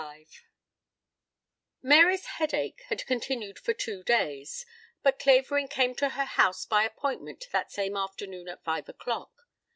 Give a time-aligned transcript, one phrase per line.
[0.01, 0.27] XLV
[1.83, 4.65] Mary's "headache" had continued for two days,
[5.03, 9.31] but Clavering came to her house by appointment that same afternoon at five o'clock.